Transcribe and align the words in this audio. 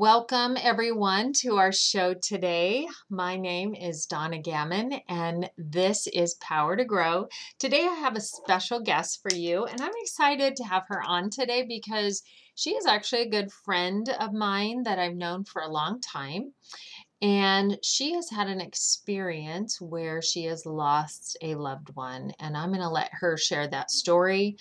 Welcome, 0.00 0.56
everyone, 0.62 1.32
to 1.40 1.56
our 1.56 1.72
show 1.72 2.14
today. 2.14 2.86
My 3.10 3.36
name 3.36 3.74
is 3.74 4.06
Donna 4.06 4.38
Gammon, 4.38 5.00
and 5.08 5.50
this 5.58 6.06
is 6.06 6.34
Power 6.34 6.76
to 6.76 6.84
Grow. 6.84 7.26
Today, 7.58 7.80
I 7.80 7.94
have 7.94 8.14
a 8.14 8.20
special 8.20 8.78
guest 8.78 9.20
for 9.20 9.34
you, 9.36 9.64
and 9.64 9.80
I'm 9.80 9.90
excited 9.96 10.54
to 10.54 10.62
have 10.62 10.84
her 10.86 11.02
on 11.02 11.30
today 11.30 11.64
because 11.66 12.22
she 12.54 12.76
is 12.76 12.86
actually 12.86 13.22
a 13.22 13.28
good 13.28 13.50
friend 13.50 14.08
of 14.20 14.32
mine 14.32 14.84
that 14.84 15.00
I've 15.00 15.16
known 15.16 15.42
for 15.42 15.62
a 15.62 15.68
long 15.68 16.00
time. 16.00 16.52
And 17.20 17.78
she 17.82 18.14
has 18.14 18.30
had 18.30 18.46
an 18.46 18.60
experience 18.60 19.80
where 19.80 20.22
she 20.22 20.44
has 20.44 20.64
lost 20.64 21.36
a 21.42 21.56
loved 21.56 21.94
one, 21.96 22.32
and 22.38 22.56
I'm 22.56 22.68
going 22.68 22.80
to 22.80 22.88
let 22.88 23.10
her 23.12 23.36
share 23.36 23.66
that 23.66 23.90
story. 23.90 24.56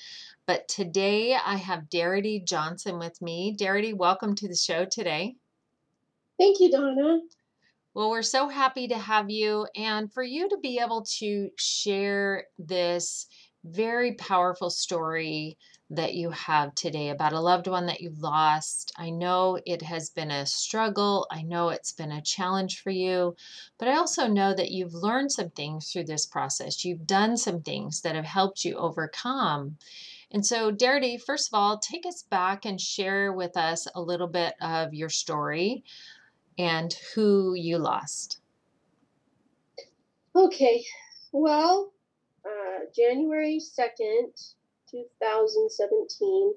But 0.48 0.68
today 0.68 1.36
I 1.36 1.58
have 1.58 1.90
Darity 1.90 2.44
Johnson 2.44 2.98
with 2.98 3.22
me. 3.22 3.56
Darity, 3.56 3.94
welcome 3.94 4.34
to 4.36 4.48
the 4.48 4.56
show 4.56 4.86
today. 4.86 5.36
Thank 6.40 6.60
you, 6.60 6.72
Donna. 6.72 7.20
Well, 7.94 8.10
we're 8.10 8.24
so 8.24 8.48
happy 8.48 8.88
to 8.88 8.98
have 8.98 9.30
you 9.30 9.68
and 9.76 10.12
for 10.12 10.24
you 10.24 10.50
to 10.50 10.58
be 10.58 10.80
able 10.80 11.06
to 11.20 11.50
share 11.58 12.46
this 12.58 13.28
very 13.66 14.14
powerful 14.14 14.70
story 14.70 15.58
that 15.90 16.16
you 16.16 16.32
have 16.32 16.76
today 16.76 17.10
about 17.10 17.32
a 17.32 17.40
loved 17.40 17.68
one 17.68 17.86
that 17.86 18.02
you've 18.02 18.22
lost. 18.22 18.92
I 18.98 19.10
know 19.10 19.58
it 19.66 19.82
has 19.84 20.10
been 20.10 20.32
a 20.32 20.46
struggle. 20.46 21.28
I 21.32 21.44
know 21.44 21.70
it's 21.70 21.94
been 21.94 22.12
a 22.12 22.22
challenge 22.22 22.82
for 22.82 22.90
you, 22.90 23.36
but 23.78 23.88
I 23.88 23.96
also 23.96 24.28
know 24.28 24.54
that 24.54 24.72
you've 24.72 24.94
learned 24.94 25.32
some 25.32 25.50
things 25.50 25.92
through 25.92 26.06
this 26.06 26.26
process. 26.26 26.84
You've 26.84 27.08
done 27.08 27.38
some 27.38 27.62
things 27.62 28.02
that 28.02 28.16
have 28.16 28.26
helped 28.26 28.66
you 28.66 28.76
overcome. 28.76 29.78
And 30.30 30.46
so, 30.46 30.74
Darity, 30.74 31.22
first 31.22 31.48
of 31.48 31.54
all, 31.54 31.78
take 31.78 32.06
us 32.06 32.22
back 32.22 32.66
and 32.66 32.82
share 32.82 33.32
with 33.32 33.56
us 33.56 33.88
a 33.96 34.02
little 34.02 34.28
bit 34.28 34.56
of 34.60 34.94
your 34.94 35.10
story 35.10 35.86
and 36.58 36.94
who 37.16 37.54
you 37.54 37.78
lost. 37.78 38.40
Okay, 40.36 40.84
well, 41.32 41.94
uh, 42.46 42.86
January 42.94 43.60
2nd, 43.60 44.54
2017, 44.90 46.54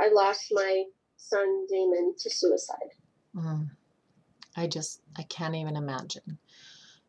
I 0.00 0.10
lost 0.12 0.48
my 0.52 0.84
son 1.16 1.66
Damon 1.68 2.14
to 2.18 2.30
suicide. 2.30 2.90
Mm. 3.34 3.70
I 4.56 4.66
just, 4.66 5.00
I 5.16 5.22
can't 5.22 5.54
even 5.54 5.76
imagine. 5.76 6.38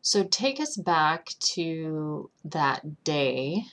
So 0.02 0.24
take 0.24 0.60
us 0.60 0.76
back 0.76 1.26
to 1.54 2.30
that 2.44 3.04
day 3.04 3.64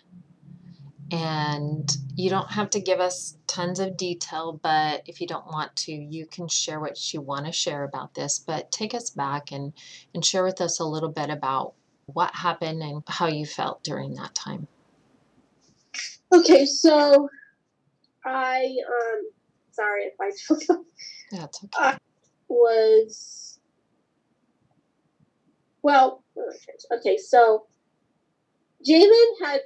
and 1.12 1.96
you 2.16 2.30
don't 2.30 2.50
have 2.52 2.72
to 2.72 2.80
give 2.80 3.00
us 3.00 3.38
tons 3.46 3.80
of 3.80 3.98
detail, 3.98 4.60
but 4.64 5.04
if 5.06 5.22
you 5.22 5.28
don't 5.28 5.46
want 5.46 5.76
to, 5.76 5.92
you 5.92 6.26
can 6.26 6.48
share 6.48 6.80
what 6.80 7.14
you 7.14 7.22
want 7.22 7.46
to 7.46 7.52
share 7.52 7.84
about 7.84 8.16
this. 8.16 8.40
But 8.40 8.72
take 8.72 8.96
us 8.96 9.12
back 9.12 9.52
and, 9.52 9.74
and 10.16 10.26
share 10.26 10.44
with 10.44 10.60
us 10.60 10.80
a 10.80 10.86
little 10.86 11.10
bit 11.10 11.30
about 11.30 11.74
what 12.08 12.34
happened 12.34 12.82
and 12.82 13.04
how 13.08 13.28
you 13.28 13.46
felt 13.46 13.84
during 13.84 14.16
that 14.16 14.34
time. 14.34 14.68
Okay, 16.34 16.66
so 16.66 17.30
I, 18.26 18.76
um, 18.88 19.22
sorry 19.72 20.06
if 20.06 20.14
I 20.20 20.32
took 20.48 20.86
That's 21.32 21.64
okay. 21.64 21.70
I 21.78 21.98
was, 22.48 23.60
well, 25.84 26.24
okay, 26.92 27.18
so 27.18 27.68
Jamin 28.88 29.26
had 29.44 29.62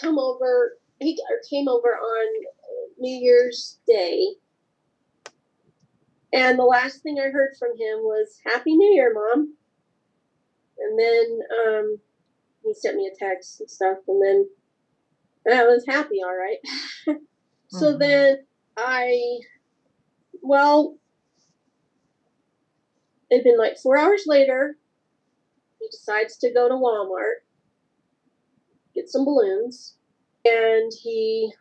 come 0.00 0.18
over. 0.18 0.78
He 1.00 1.18
or 1.30 1.38
came 1.50 1.68
over 1.68 1.88
on 1.88 2.44
New 2.98 3.18
Year's 3.20 3.80
Day, 3.86 4.26
and 6.32 6.58
the 6.58 6.64
last 6.64 7.02
thing 7.02 7.18
I 7.18 7.30
heard 7.30 7.56
from 7.58 7.70
him 7.70 7.98
was 7.98 8.38
"Happy 8.46 8.76
New 8.76 8.94
Year, 8.94 9.12
Mom." 9.12 9.54
And 10.78 10.98
then 10.98 11.40
um, 11.66 11.96
he 12.64 12.72
sent 12.74 12.96
me 12.96 13.10
a 13.12 13.18
text 13.18 13.60
and 13.60 13.70
stuff, 13.70 13.98
and 14.08 14.22
then 14.22 14.46
I 15.50 15.64
was 15.64 15.84
happy, 15.86 16.20
all 16.24 16.36
right. 16.36 16.58
so 17.68 17.86
mm-hmm. 17.86 17.98
then 17.98 18.38
I, 18.76 19.38
well, 20.42 20.98
it'd 23.30 23.44
been 23.44 23.58
like 23.58 23.78
four 23.82 23.98
hours 23.98 24.24
later. 24.26 24.76
He 25.80 25.88
decides 25.90 26.36
to 26.38 26.52
go 26.52 26.68
to 26.68 26.74
Walmart 26.74 27.42
get 28.94 29.08
some 29.08 29.24
balloons, 29.24 29.96
and 30.44 30.92
he 31.02 31.52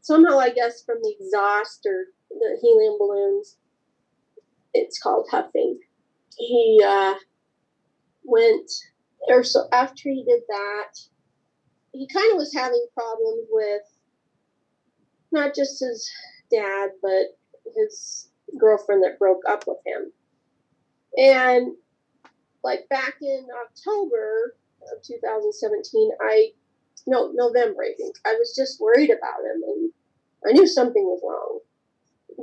somehow, 0.00 0.38
I 0.38 0.50
guess, 0.50 0.82
from 0.84 0.98
the 1.02 1.14
exhaust 1.18 1.86
or 1.86 2.06
the 2.30 2.58
helium 2.60 2.98
balloons, 2.98 3.56
it's 4.74 4.98
called 4.98 5.28
huffing. 5.30 5.78
He 6.36 6.82
uh, 6.84 7.14
went, 8.24 8.70
or 9.28 9.44
so 9.44 9.66
after 9.72 10.08
he 10.08 10.24
did 10.26 10.42
that, 10.48 10.98
he 11.92 12.06
kind 12.08 12.32
of 12.32 12.38
was 12.38 12.54
having 12.54 12.86
problems 12.94 13.46
with 13.50 13.82
not 15.30 15.54
just 15.54 15.80
his 15.80 16.10
dad, 16.50 16.90
but 17.00 17.38
his 17.76 18.28
girlfriend 18.58 19.02
that 19.04 19.18
broke 19.18 19.42
up 19.48 19.64
with 19.66 19.78
him. 19.86 20.12
And 21.16 21.74
like 22.62 22.88
back 22.88 23.14
in 23.20 23.46
October, 23.66 24.54
of 24.90 25.02
2017, 25.02 26.10
I 26.20 26.50
no 27.06 27.32
November 27.34 27.82
I 27.82 27.94
think 27.96 28.16
I 28.24 28.34
was 28.34 28.54
just 28.56 28.80
worried 28.80 29.10
about 29.10 29.44
him 29.44 29.62
and 29.66 29.92
I 30.46 30.52
knew 30.52 30.66
something 30.66 31.04
was 31.04 31.20
wrong. 31.22 31.60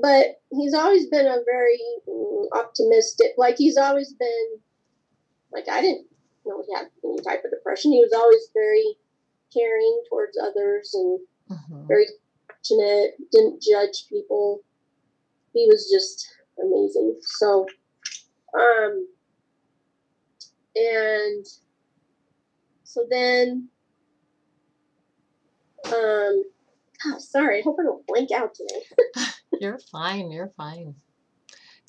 But 0.02 0.42
he's 0.52 0.74
always 0.74 1.08
been 1.08 1.26
a 1.26 1.40
very 1.46 1.82
mm, 2.08 2.46
optimistic. 2.54 3.32
Like 3.38 3.56
he's 3.58 3.78
always 3.78 4.14
been 4.14 4.60
like 5.52 5.68
I 5.70 5.82
didn't 5.82 6.08
know 6.46 6.64
he 6.66 6.74
had 6.74 6.88
any 7.04 7.20
type 7.22 7.44
of 7.44 7.52
depression. 7.52 7.92
He 7.92 8.00
was 8.00 8.14
always 8.14 8.50
very 8.54 8.96
caring 9.54 10.04
towards 10.10 10.38
others 10.38 10.94
and 10.94 11.20
mm-hmm. 11.52 11.88
very 11.88 12.06
passionate. 12.48 13.16
Didn't 13.32 13.62
judge 13.62 14.08
people. 14.10 14.62
He 15.54 15.66
was 15.68 15.90
just 15.92 16.28
amazing. 16.62 17.18
So, 17.22 17.66
um, 18.58 19.08
and 20.76 21.46
so 22.84 23.06
then, 23.10 23.70
um, 25.86 25.94
oh, 25.94 26.44
sorry, 27.20 27.60
I 27.60 27.62
hope 27.64 27.78
I 27.80 27.84
don't 27.84 28.06
blank 28.08 28.32
out 28.32 28.56
today. 28.56 29.26
you're 29.62 29.80
fine. 29.92 30.32
You're 30.32 30.52
fine. 30.58 30.96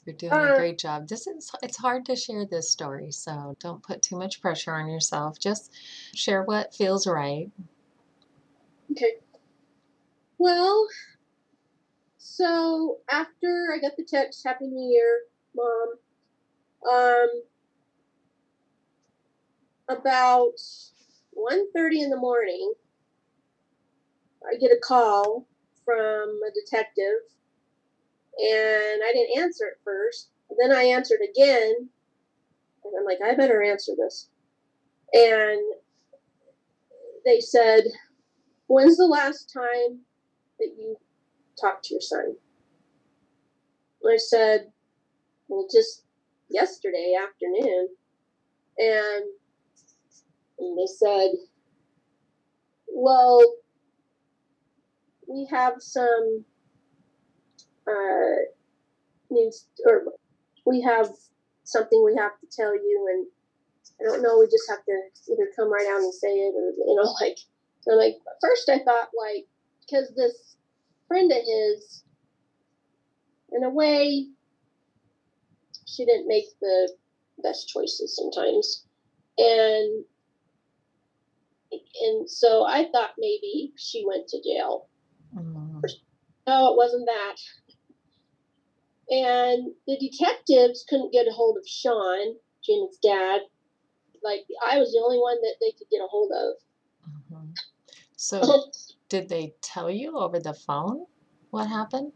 You're 0.06 0.16
doing 0.16 0.32
uh, 0.32 0.52
a 0.54 0.56
great 0.56 0.78
job. 0.78 1.08
This 1.08 1.26
is 1.26 1.50
it's 1.62 1.76
hard 1.76 2.06
to 2.06 2.16
share 2.16 2.46
this 2.46 2.70
story, 2.70 3.10
so 3.12 3.56
don't 3.60 3.82
put 3.82 4.02
too 4.02 4.16
much 4.16 4.40
pressure 4.40 4.72
on 4.74 4.88
yourself. 4.88 5.38
Just 5.38 5.72
share 6.14 6.42
what 6.42 6.74
feels 6.74 7.06
right. 7.06 7.50
Okay. 8.92 9.16
Well, 10.38 10.88
so 12.18 12.98
after 13.10 13.68
I 13.74 13.78
got 13.78 13.96
the 13.96 14.04
text, 14.04 14.42
Happy 14.44 14.66
New 14.66 14.90
Year, 14.90 15.20
Mom. 15.54 15.94
Um, 16.90 17.42
about 19.88 20.56
1.30 21.36 22.04
in 22.04 22.10
the 22.10 22.16
morning, 22.16 22.72
I 24.50 24.56
get 24.56 24.70
a 24.70 24.78
call 24.82 25.46
from 25.84 26.40
a 26.46 26.50
detective, 26.54 27.20
and 28.38 29.02
I 29.04 29.12
didn't 29.12 29.42
answer 29.42 29.66
it 29.66 29.80
first. 29.84 30.30
Then 30.60 30.72
I 30.72 30.84
answered 30.84 31.20
again. 31.22 31.88
And 32.84 32.94
I'm 32.98 33.04
like, 33.04 33.18
I 33.24 33.34
better 33.34 33.62
answer 33.62 33.92
this. 33.96 34.28
And 35.12 35.60
they 37.24 37.40
said, 37.40 37.84
When's 38.66 38.96
the 38.96 39.06
last 39.06 39.52
time 39.52 40.00
that 40.58 40.74
you 40.78 40.96
talked 41.60 41.84
to 41.86 41.94
your 41.94 42.00
son? 42.00 42.36
And 44.02 44.14
I 44.14 44.16
said, 44.16 44.72
Well, 45.48 45.66
just 45.72 46.04
yesterday 46.48 47.14
afternoon. 47.20 47.88
And 48.78 49.24
they 50.58 50.86
said, 50.86 51.32
Well, 52.88 53.42
we 55.28 55.46
have 55.50 55.74
some 55.78 56.44
uh, 57.90 58.36
needs 59.30 59.66
or 59.86 60.04
we 60.66 60.80
have 60.82 61.08
something 61.64 62.02
we 62.04 62.16
have 62.16 62.32
to 62.40 62.46
tell 62.54 62.74
you 62.74 63.06
and 63.10 63.26
I 64.00 64.04
don't 64.04 64.22
know, 64.22 64.38
we 64.38 64.46
just 64.46 64.68
have 64.70 64.84
to 64.84 65.32
either 65.32 65.50
come 65.54 65.70
right 65.70 65.86
out 65.86 66.00
and 66.00 66.14
say 66.14 66.28
it 66.28 66.54
or 66.54 66.72
you 66.86 66.96
know, 66.96 67.14
like 67.20 67.38
so 67.82 67.92
like 67.92 68.16
first 68.40 68.68
I 68.68 68.78
thought 68.78 69.08
like 69.18 69.46
because 69.80 70.12
this 70.16 70.56
friend 71.08 71.30
of 71.30 71.38
his 71.38 72.04
in 73.52 73.64
a 73.64 73.70
way 73.70 74.28
she 75.86 76.04
didn't 76.04 76.28
make 76.28 76.46
the 76.60 76.92
best 77.42 77.68
choices 77.68 78.16
sometimes. 78.16 78.84
And 79.38 80.04
and 82.02 82.28
so 82.28 82.64
I 82.66 82.88
thought 82.92 83.10
maybe 83.18 83.72
she 83.76 84.04
went 84.06 84.28
to 84.28 84.42
jail. 84.42 84.88
Mm. 85.36 85.82
No, 86.46 86.72
it 86.72 86.76
wasn't 86.76 87.06
that. 87.06 87.36
And 89.10 89.72
the 89.86 89.98
detectives 89.98 90.84
couldn't 90.88 91.12
get 91.12 91.26
a 91.26 91.32
hold 91.32 91.58
of 91.58 91.66
Sean, 91.66 92.36
Janet's 92.64 92.98
dad. 93.02 93.40
Like 94.22 94.46
I 94.68 94.78
was 94.78 94.92
the 94.92 95.02
only 95.04 95.18
one 95.18 95.40
that 95.42 95.56
they 95.60 95.72
could 95.72 95.88
get 95.90 96.00
a 96.00 96.06
hold 96.08 96.30
of. 96.32 96.54
Mhm. 97.32 97.56
So, 98.16 98.70
did 99.08 99.28
they 99.28 99.54
tell 99.62 99.90
you 99.90 100.16
over 100.18 100.38
the 100.38 100.54
phone 100.54 101.06
what 101.50 101.66
happened? 101.66 102.12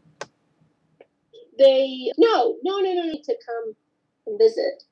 they 1.57 2.11
no, 2.17 2.57
no, 2.63 2.79
no, 2.79 2.93
no, 2.93 3.03
need 3.03 3.23
to 3.23 3.35
come 3.45 3.73
and 4.27 4.39
visit 4.39 4.83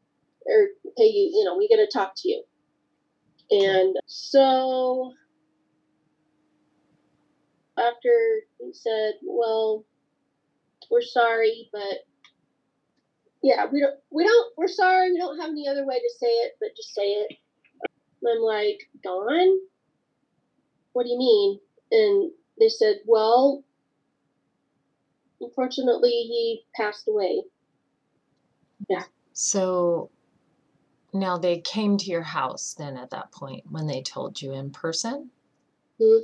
or 0.45 0.67
pay 0.97 1.05
you. 1.05 1.31
You 1.33 1.44
know, 1.45 1.57
we 1.57 1.67
got 1.69 1.77
to 1.77 1.88
talk 1.91 2.13
to 2.17 2.29
you. 2.29 2.44
And 3.51 3.95
so 4.07 5.13
after 7.77 8.41
he 8.59 8.73
said, 8.73 9.13
"Well, 9.23 9.85
we're 10.91 11.01
sorry, 11.01 11.69
but 11.71 12.06
yeah, 13.41 13.65
we 13.71 13.81
don't, 13.81 13.95
we 14.09 14.24
don't, 14.24 14.53
we're 14.57 14.68
sorry. 14.68 15.12
We 15.12 15.18
don't 15.18 15.39
have 15.39 15.50
any 15.50 15.68
other 15.68 15.85
way 15.85 15.95
to 16.00 16.09
say 16.19 16.27
it, 16.27 16.53
but 16.59 16.75
just 16.75 16.94
say 16.94 17.03
it." 17.03 17.38
And 18.21 18.38
I'm 18.38 18.41
like, 18.41 18.80
"Dawn, 19.03 19.59
what 20.94 21.03
do 21.03 21.09
you 21.09 21.18
mean?" 21.18 21.59
And 21.91 22.31
they 22.59 22.69
said, 22.69 23.00
"Well, 23.06 23.63
unfortunately, 25.41 26.09
he 26.09 26.65
passed 26.75 27.07
away." 27.07 27.44
Yeah. 28.89 29.03
So, 29.33 30.09
now 31.13 31.38
they 31.38 31.59
came 31.59 31.97
to 31.97 32.06
your 32.09 32.24
house 32.24 32.74
then 32.74 32.97
at 32.97 33.12
that 33.12 33.31
point 33.31 33.63
when 33.69 33.88
they 33.88 34.01
told 34.01 34.41
you 34.41 34.53
in 34.53 34.71
person? 34.71 35.29
Mhm. 36.00 36.21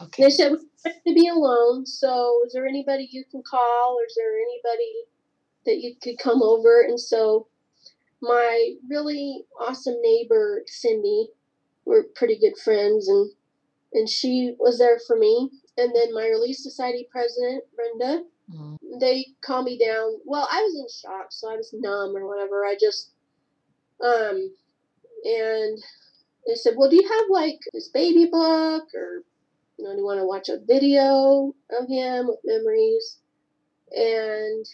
Okay. 0.00 0.24
They 0.24 0.30
said 0.30 0.52
to 0.84 1.14
be 1.14 1.28
alone. 1.28 1.86
So, 1.86 2.40
is 2.46 2.52
there 2.52 2.66
anybody 2.66 3.08
you 3.10 3.24
can 3.30 3.42
call, 3.48 3.96
or 3.98 4.04
is 4.06 4.14
there 4.16 4.34
anybody 4.36 4.92
that 5.66 5.78
you 5.80 5.96
could 6.02 6.18
come 6.18 6.42
over? 6.42 6.82
And 6.82 7.00
so, 7.00 7.48
my 8.22 8.74
really 8.88 9.44
awesome 9.60 9.96
neighbor 10.02 10.62
Cindy, 10.66 11.28
we're 11.84 12.04
pretty 12.14 12.38
good 12.38 12.56
friends, 12.62 13.08
and 13.08 13.30
and 13.92 14.08
she 14.08 14.54
was 14.58 14.78
there 14.78 15.00
for 15.06 15.16
me. 15.16 15.50
And 15.78 15.94
then 15.94 16.14
my 16.14 16.26
Relief 16.26 16.56
Society 16.56 17.08
president 17.10 17.64
Brenda, 17.76 18.24
Mm. 18.52 18.78
they 19.00 19.26
calmed 19.42 19.66
me 19.66 19.78
down. 19.78 20.20
Well, 20.24 20.48
I 20.50 20.62
was 20.62 20.74
in 20.74 20.88
shock, 20.88 21.32
so 21.32 21.50
I 21.50 21.56
was 21.56 21.72
numb 21.74 22.16
or 22.16 22.26
whatever. 22.26 22.64
I 22.64 22.76
just 22.80 23.10
um, 24.02 24.54
and 25.24 25.78
they 26.46 26.54
said, 26.54 26.74
"Well, 26.76 26.90
do 26.90 26.96
you 26.96 27.08
have 27.08 27.24
like 27.30 27.60
this 27.72 27.88
baby 27.88 28.26
book 28.26 28.88
or?" 28.94 29.24
You 29.78 29.84
know, 29.84 29.94
you 29.94 30.04
want 30.04 30.20
to 30.20 30.26
watch 30.26 30.48
a 30.48 30.58
video 30.66 31.54
of 31.70 31.88
him 31.88 32.26
with 32.26 32.40
memories? 32.44 33.18
And 33.92 34.66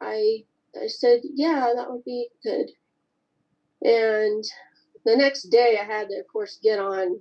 I 0.00 0.44
I 0.80 0.86
said, 0.86 1.20
yeah, 1.24 1.72
that 1.74 1.90
would 1.90 2.04
be 2.04 2.28
good. 2.42 2.70
And 3.82 4.44
the 5.04 5.16
next 5.16 5.44
day, 5.44 5.78
I 5.80 5.84
had 5.84 6.08
to, 6.08 6.18
of 6.18 6.26
course, 6.32 6.58
get 6.62 6.78
on 6.78 7.20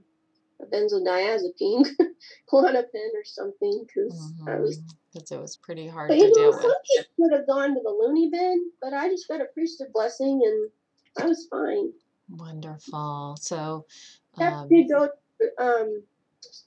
a 0.62 0.66
benzodiazepine, 0.66 1.86
Klonopin 2.52 3.10
or 3.14 3.26
something, 3.26 3.86
because 3.86 4.34
I 4.48 4.56
was. 4.56 4.80
Because 5.14 5.32
it 5.32 5.40
was 5.40 5.58
pretty 5.58 5.88
hard 5.88 6.08
But 6.08 6.16
to 6.16 6.22
you 6.22 6.28
know, 6.30 6.34
deal 6.34 6.54
some 6.54 6.62
with. 6.64 6.78
people 6.98 7.14
would 7.18 7.34
have 7.34 7.48
gone 7.48 7.76
to 7.76 7.82
the 7.84 7.90
loony 7.90 8.30
bin, 8.32 8.72
but 8.82 8.94
I 8.94 9.10
just 9.10 9.28
got 9.28 9.42
a 9.42 9.46
priesthood 9.54 9.90
blessing, 9.94 10.42
and 10.44 11.24
I 11.24 11.28
was 11.28 11.48
fine. 11.52 11.92
Wonderful. 12.30 13.38
So, 13.40 13.86
um, 14.40 14.70
did 14.70 14.90
go 14.90 15.10
um, 15.60 16.02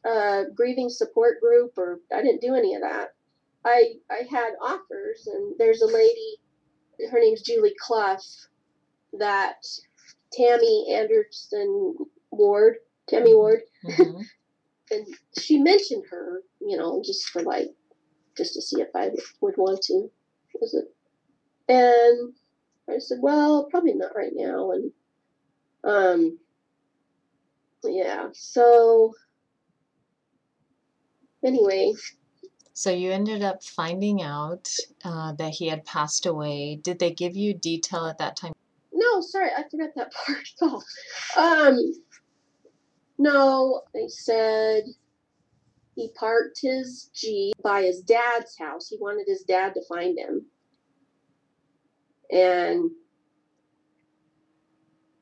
uh, 0.08 0.44
grieving 0.54 0.88
support 0.90 1.40
group, 1.40 1.72
or 1.78 2.00
I 2.12 2.22
didn't 2.22 2.40
do 2.42 2.54
any 2.54 2.74
of 2.74 2.82
that. 2.82 3.14
I 3.64 3.94
I 4.10 4.22
had 4.30 4.52
offers, 4.62 5.26
and 5.26 5.54
there's 5.58 5.82
a 5.82 5.86
lady, 5.86 6.38
her 7.10 7.20
name's 7.20 7.42
Julie 7.42 7.74
Clough, 7.80 8.18
that 9.18 9.56
Tammy 10.32 10.92
Anderson 10.92 11.96
Ward, 12.30 12.76
Tammy 13.08 13.32
Mhm. 13.32 13.36
Ward, 13.36 13.62
mhm. 13.84 14.24
and 14.90 15.06
she 15.38 15.58
mentioned 15.58 16.04
her, 16.10 16.42
you 16.60 16.76
know, 16.76 17.02
just 17.04 17.26
for 17.30 17.42
like, 17.42 17.74
just 18.36 18.54
to 18.54 18.62
see 18.62 18.80
if 18.80 18.88
I 18.94 19.10
would 19.40 19.56
want 19.56 19.82
to. 19.82 20.10
Was 20.60 20.74
it? 20.74 20.94
And 21.68 22.34
I 22.88 22.98
said, 22.98 23.18
well, 23.20 23.64
probably 23.70 23.94
not 23.94 24.16
right 24.16 24.32
now. 24.34 24.72
And 24.72 24.92
um, 25.84 26.38
yeah. 27.84 28.28
So 28.32 29.14
anyway, 31.46 31.92
So 32.74 32.90
you 32.90 33.10
ended 33.12 33.42
up 33.42 33.62
finding 33.62 34.22
out 34.22 34.68
uh, 35.04 35.32
that 35.32 35.52
he 35.52 35.68
had 35.68 35.84
passed 35.84 36.26
away. 36.26 36.76
Did 36.82 36.98
they 36.98 37.12
give 37.12 37.36
you 37.36 37.54
detail 37.54 38.06
at 38.06 38.18
that 38.18 38.36
time? 38.36 38.52
no, 38.92 39.20
sorry, 39.20 39.50
I 39.56 39.62
forgot 39.70 39.90
that 39.96 40.12
part. 40.26 40.48
Oh, 40.62 40.82
um, 41.38 41.92
no, 43.18 43.82
they 43.94 44.08
said 44.08 44.84
he 45.94 46.10
parked 46.14 46.60
his 46.60 47.10
Jeep 47.14 47.54
by 47.62 47.82
his 47.82 48.00
dad's 48.00 48.58
house. 48.58 48.88
He 48.88 48.98
wanted 49.00 49.26
his 49.26 49.42
dad 49.42 49.74
to 49.74 49.80
find 49.88 50.18
him. 50.18 50.46
And 52.30 52.90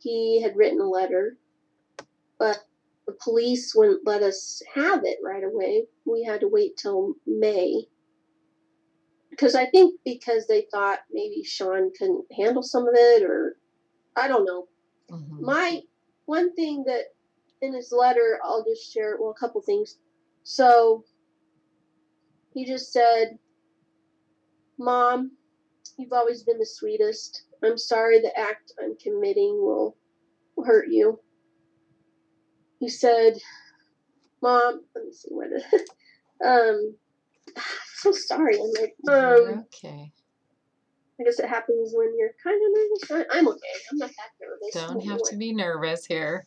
he 0.00 0.40
had 0.42 0.56
written 0.56 0.80
a 0.80 0.88
letter, 0.88 1.36
but 2.38 2.58
the 3.06 3.16
police 3.22 3.74
wouldn't 3.74 4.06
let 4.06 4.22
us 4.22 4.62
have 4.74 5.04
it 5.04 5.18
right 5.22 5.44
away. 5.44 5.86
We 6.06 6.24
had 6.24 6.40
to 6.40 6.48
wait 6.48 6.76
till 6.76 7.14
May. 7.26 7.86
Because 9.30 9.54
I 9.54 9.66
think 9.66 10.00
because 10.04 10.46
they 10.46 10.66
thought 10.70 11.00
maybe 11.12 11.42
Sean 11.42 11.90
couldn't 11.98 12.24
handle 12.32 12.62
some 12.62 12.86
of 12.86 12.94
it, 12.94 13.22
or 13.22 13.56
I 14.16 14.28
don't 14.28 14.44
know. 14.44 14.68
Mhm. 15.10 15.40
My 15.40 15.82
one 16.26 16.54
thing 16.54 16.84
that 16.84 17.14
in 17.60 17.74
his 17.74 17.92
letter, 17.92 18.40
I'll 18.44 18.64
just 18.64 18.92
share, 18.92 19.16
well, 19.18 19.30
a 19.30 19.34
couple 19.34 19.60
things. 19.60 19.98
So 20.44 21.04
he 22.52 22.64
just 22.64 22.92
said, 22.92 23.38
Mom, 24.78 25.36
you've 25.96 26.12
always 26.12 26.42
been 26.44 26.58
the 26.58 26.66
sweetest. 26.66 27.44
I'm 27.62 27.78
sorry 27.78 28.20
the 28.20 28.38
act 28.38 28.72
I'm 28.80 28.96
committing 28.96 29.60
will 29.60 29.96
hurt 30.64 30.88
you. 30.88 31.18
He 32.84 32.90
said, 32.90 33.38
Mom, 34.42 34.82
let 34.94 35.06
me 35.06 35.10
see 35.10 35.30
what 35.30 35.46
it, 35.72 35.90
um, 36.44 36.94
so 37.94 38.12
sorry. 38.12 38.56
I'm 38.56 38.70
like, 38.78 38.94
um, 39.08 39.64
okay. 39.74 40.12
I 41.18 41.24
guess 41.24 41.38
it 41.38 41.48
happens 41.48 41.94
when 41.94 42.12
you're 42.18 42.34
kind 42.44 42.60
of 42.60 43.16
nervous. 43.16 43.26
I'm 43.34 43.48
okay. 43.48 43.58
I'm 43.90 43.96
not 43.96 44.10
that 44.10 44.32
nervous. 44.38 44.74
Don't 44.74 45.00
have 45.08 45.22
to 45.30 45.36
be 45.38 45.54
nervous 45.54 46.04
here. 46.04 46.46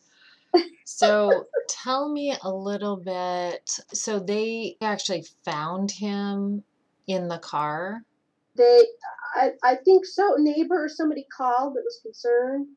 So 0.84 1.44
tell 1.68 2.08
me 2.08 2.34
a 2.42 2.50
little 2.50 2.96
bit. 2.96 3.78
So 3.92 4.20
they 4.20 4.76
actually 4.80 5.26
found 5.44 5.90
him 5.90 6.64
in 7.06 7.28
the 7.28 7.38
car. 7.38 8.04
They, 8.56 8.86
I, 9.34 9.50
I 9.62 9.74
think 9.84 10.06
so. 10.06 10.36
Neighbor 10.38 10.84
or 10.84 10.88
somebody 10.88 11.26
called 11.36 11.74
that 11.74 11.82
was 11.84 12.00
concerned. 12.02 12.68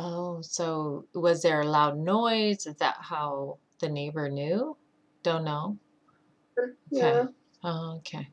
Oh, 0.00 0.40
so 0.42 1.06
was 1.12 1.42
there 1.42 1.62
a 1.62 1.66
loud 1.66 1.98
noise? 1.98 2.66
Is 2.66 2.76
that 2.76 2.98
how 3.00 3.58
the 3.80 3.88
neighbor 3.88 4.28
knew? 4.28 4.76
Don't 5.24 5.42
know. 5.42 5.76
Yeah. 6.92 7.26
Oh, 7.64 7.96
okay. 7.96 8.28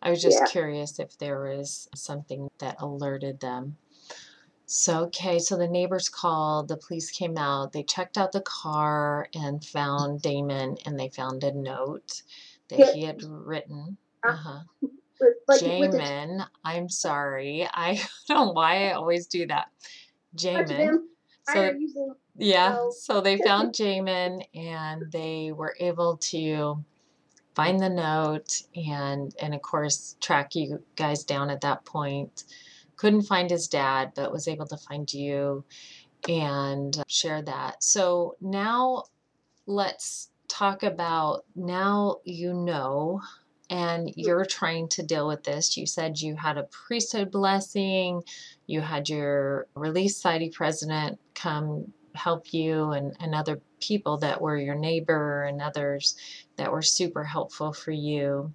I 0.00 0.10
was 0.10 0.22
just 0.22 0.38
Yeah. 0.38 0.46
curious 0.46 1.00
if 1.00 1.18
there 1.18 1.42
was 1.42 1.88
something 1.96 2.48
that 2.58 2.80
alerted 2.80 3.40
them. 3.40 3.78
So, 4.66 5.06
okay, 5.06 5.40
so 5.40 5.56
the 5.56 5.66
neighbors 5.66 6.08
called, 6.08 6.68
the 6.68 6.76
police 6.76 7.10
came 7.10 7.36
out, 7.36 7.72
they 7.72 7.82
checked 7.82 8.16
out 8.16 8.30
the 8.30 8.40
car 8.42 9.28
and 9.34 9.64
found 9.64 10.22
Damon, 10.22 10.78
and 10.86 10.98
they 10.98 11.08
found 11.08 11.42
a 11.42 11.52
note 11.52 12.22
that 12.68 12.78
Yeah. 12.78 12.92
he 12.92 13.02
had 13.02 13.24
written. 13.24 13.96
Uh, 14.22 14.30
Uh-huh. 14.30 14.60
Like 15.48 15.60
the 15.60 16.46
I'm 16.64 16.88
sorry. 16.88 17.68
I 17.72 17.94
don't 18.28 18.46
know 18.46 18.52
why 18.52 18.88
I 18.88 18.92
always 18.92 19.26
do 19.26 19.46
that. 19.48 19.70
Jamin. 20.36 20.98
So 21.48 21.74
yeah, 22.36 22.88
so 22.90 23.20
they 23.20 23.38
found 23.44 23.74
Jamin 23.74 24.44
and 24.54 25.10
they 25.10 25.52
were 25.52 25.74
able 25.80 26.16
to 26.18 26.84
find 27.54 27.80
the 27.80 27.88
note 27.88 28.62
and 28.74 29.34
and 29.40 29.54
of 29.54 29.62
course 29.62 30.16
track 30.20 30.54
you 30.54 30.82
guys 30.96 31.24
down 31.24 31.50
at 31.50 31.60
that 31.62 31.84
point. 31.84 32.44
Couldn't 32.96 33.22
find 33.22 33.50
his 33.50 33.68
dad, 33.68 34.12
but 34.14 34.32
was 34.32 34.46
able 34.46 34.66
to 34.66 34.76
find 34.76 35.12
you 35.12 35.64
and 36.28 37.02
share 37.08 37.42
that. 37.42 37.82
So 37.82 38.36
now 38.40 39.04
let's 39.66 40.30
talk 40.48 40.82
about 40.82 41.44
now 41.56 42.18
you 42.24 42.52
know 42.52 43.20
and 43.72 44.08
hmm. 44.08 44.12
you're 44.16 44.44
trying 44.44 44.86
to 44.88 45.02
deal 45.02 45.26
with 45.26 45.42
this. 45.42 45.76
You 45.76 45.86
said 45.86 46.20
you 46.20 46.36
had 46.36 46.58
a 46.58 46.64
priesthood 46.64 47.32
blessing, 47.32 48.22
you 48.66 48.80
had 48.82 49.08
your 49.08 49.66
Relief 49.74 50.12
Society 50.12 50.50
president 50.50 51.18
come 51.34 51.92
help 52.14 52.52
you, 52.52 52.92
and, 52.92 53.16
and 53.18 53.34
other 53.34 53.60
people 53.80 54.18
that 54.18 54.40
were 54.40 54.58
your 54.58 54.74
neighbor 54.74 55.44
and 55.44 55.62
others 55.62 56.14
that 56.56 56.70
were 56.70 56.82
super 56.82 57.24
helpful 57.24 57.72
for 57.72 57.90
you. 57.90 58.52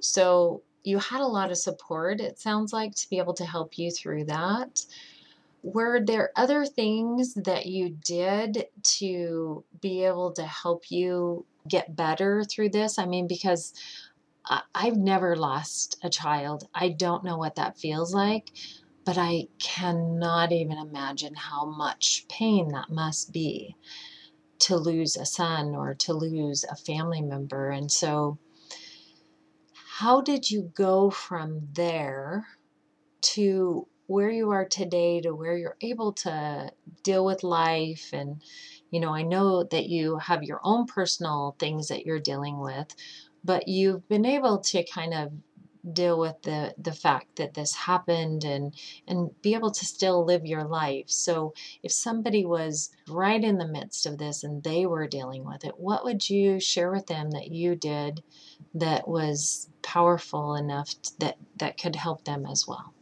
So 0.00 0.62
you 0.82 0.98
had 0.98 1.20
a 1.20 1.26
lot 1.26 1.52
of 1.52 1.58
support, 1.58 2.20
it 2.20 2.40
sounds 2.40 2.72
like, 2.72 2.94
to 2.96 3.08
be 3.08 3.18
able 3.18 3.34
to 3.34 3.44
help 3.44 3.78
you 3.78 3.92
through 3.92 4.24
that. 4.24 4.84
Were 5.62 6.00
there 6.04 6.32
other 6.34 6.66
things 6.66 7.34
that 7.34 7.66
you 7.66 7.90
did 8.04 8.66
to 8.98 9.62
be 9.80 10.04
able 10.04 10.32
to 10.32 10.42
help 10.42 10.90
you 10.90 11.46
get 11.68 11.94
better 11.94 12.42
through 12.42 12.70
this? 12.70 12.98
I 12.98 13.06
mean, 13.06 13.28
because 13.28 13.72
I've 14.74 14.96
never 14.96 15.36
lost 15.36 15.98
a 16.02 16.10
child. 16.10 16.68
I 16.74 16.88
don't 16.88 17.24
know 17.24 17.36
what 17.36 17.54
that 17.56 17.78
feels 17.78 18.12
like, 18.12 18.50
but 19.04 19.16
I 19.18 19.48
cannot 19.58 20.52
even 20.52 20.78
imagine 20.78 21.34
how 21.34 21.64
much 21.64 22.26
pain 22.28 22.68
that 22.72 22.90
must 22.90 23.32
be 23.32 23.76
to 24.60 24.76
lose 24.76 25.16
a 25.16 25.26
son 25.26 25.74
or 25.74 25.94
to 25.94 26.12
lose 26.12 26.64
a 26.64 26.76
family 26.76 27.20
member. 27.20 27.70
And 27.70 27.90
so, 27.90 28.38
how 29.74 30.20
did 30.20 30.50
you 30.50 30.72
go 30.74 31.10
from 31.10 31.68
there 31.74 32.46
to 33.20 33.86
where 34.06 34.30
you 34.30 34.50
are 34.50 34.64
today 34.64 35.20
to 35.20 35.34
where 35.34 35.56
you're 35.56 35.76
able 35.80 36.12
to 36.12 36.70
deal 37.02 37.24
with 37.24 37.42
life 37.42 38.10
and 38.12 38.42
you 38.90 39.00
know 39.00 39.14
i 39.14 39.22
know 39.22 39.62
that 39.62 39.88
you 39.88 40.18
have 40.18 40.42
your 40.42 40.60
own 40.64 40.84
personal 40.86 41.56
things 41.58 41.88
that 41.88 42.04
you're 42.04 42.18
dealing 42.18 42.58
with 42.58 42.94
but 43.44 43.68
you've 43.68 44.06
been 44.08 44.26
able 44.26 44.58
to 44.58 44.84
kind 44.84 45.14
of 45.14 45.32
deal 45.92 46.16
with 46.18 46.40
the 46.42 46.72
the 46.78 46.92
fact 46.92 47.36
that 47.36 47.54
this 47.54 47.74
happened 47.74 48.44
and 48.44 48.72
and 49.08 49.30
be 49.42 49.52
able 49.52 49.70
to 49.72 49.84
still 49.84 50.24
live 50.24 50.46
your 50.46 50.62
life 50.62 51.06
so 51.08 51.52
if 51.82 51.90
somebody 51.90 52.44
was 52.44 52.90
right 53.08 53.42
in 53.42 53.58
the 53.58 53.66
midst 53.66 54.06
of 54.06 54.16
this 54.16 54.44
and 54.44 54.62
they 54.62 54.86
were 54.86 55.08
dealing 55.08 55.44
with 55.44 55.64
it 55.64 55.80
what 55.80 56.04
would 56.04 56.30
you 56.30 56.60
share 56.60 56.92
with 56.92 57.08
them 57.08 57.32
that 57.32 57.50
you 57.50 57.74
did 57.74 58.22
that 58.72 59.08
was 59.08 59.68
powerful 59.82 60.54
enough 60.54 60.94
that 61.18 61.36
that 61.56 61.76
could 61.76 61.96
help 61.96 62.24
them 62.24 62.46
as 62.46 62.64
well 62.68 62.94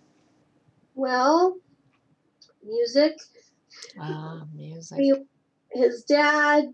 well 0.95 1.59
music. 2.65 3.15
ah 4.01 4.47
music 4.55 4.99
his 5.73 6.05
dad, 6.05 6.73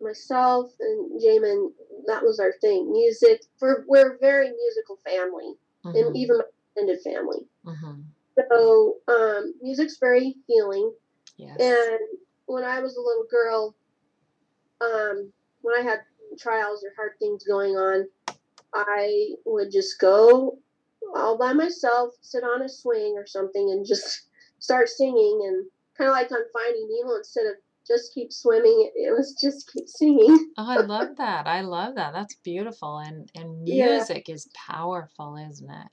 myself, 0.00 0.72
and 0.78 1.20
Jamin. 1.20 1.72
That 2.06 2.22
was 2.22 2.38
our 2.40 2.52
thing. 2.60 2.92
Music. 2.92 3.40
We're 3.60 3.84
we're 3.86 4.14
a 4.14 4.18
very 4.18 4.50
musical 4.50 4.98
family, 5.04 5.54
and 5.84 5.94
Mhm, 5.96 6.16
even 6.16 6.38
my 6.38 6.44
extended 6.76 7.00
family. 7.02 7.46
mhm. 7.64 8.04
So 8.50 8.96
um, 9.08 9.54
music's 9.62 9.98
very 9.98 10.36
healing. 10.46 10.92
yes 11.36 11.56
And 11.60 12.00
when 12.46 12.64
I 12.64 12.80
was 12.80 12.96
a 12.96 13.00
little 13.00 13.26
girl, 13.30 13.76
um, 14.80 15.32
when 15.62 15.76
I 15.76 15.82
had 15.82 16.00
trials 16.38 16.84
or 16.84 16.92
hard 16.96 17.12
things 17.18 17.44
going 17.44 17.76
on, 17.76 18.08
I 18.74 19.34
would 19.46 19.70
just 19.70 20.00
go 20.00 20.58
all 21.14 21.38
by 21.38 21.52
myself, 21.52 22.14
sit 22.22 22.42
on 22.44 22.62
a 22.62 22.68
swing 22.68 23.14
or 23.16 23.26
something, 23.26 23.70
and 23.70 23.86
just 23.86 24.22
start 24.58 24.88
singing. 24.88 25.40
And 25.46 25.66
kind 25.96 26.08
of 26.08 26.14
like 26.14 26.32
on 26.32 26.40
Finding 26.52 26.88
Nemo, 26.90 27.16
instead 27.16 27.46
of 27.46 27.54
just 27.86 28.14
keep 28.14 28.32
swimming, 28.32 28.90
it, 28.94 29.12
was 29.16 29.36
just 29.40 29.70
keep 29.72 29.88
singing. 29.88 30.52
Oh, 30.56 30.70
I 30.70 30.76
love 30.76 31.16
that. 31.16 31.46
I 31.46 31.62
love 31.62 31.96
that. 31.96 32.12
That's 32.12 32.34
beautiful. 32.36 32.98
And 32.98 33.30
and 33.34 33.64
Yeah. 33.64 33.86
music 33.94 34.28
is 34.28 34.48
powerful, 34.54 35.36
isn't 35.36 35.70
it? 35.70 35.88